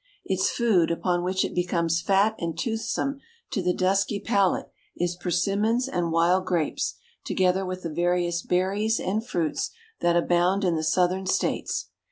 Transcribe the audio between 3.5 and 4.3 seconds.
to the dusky